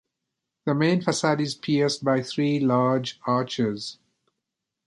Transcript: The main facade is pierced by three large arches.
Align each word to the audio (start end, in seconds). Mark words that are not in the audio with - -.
The 0.65 0.73
main 0.73 1.03
facade 1.03 1.41
is 1.41 1.53
pierced 1.53 2.03
by 2.03 2.23
three 2.23 2.59
large 2.59 3.19
arches. 3.27 3.99